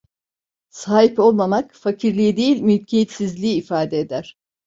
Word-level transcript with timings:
Sahip 0.69 1.19
olmamak, 1.19 1.73
fakirliği 1.73 2.37
değil 2.37 2.61
mülkiyetsizliği 2.61 3.55
ifade 3.55 3.99
eder. 3.99 4.37